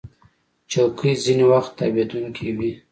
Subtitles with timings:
[0.71, 2.71] چوکۍ ځینې وخت تاوېدونکې وي.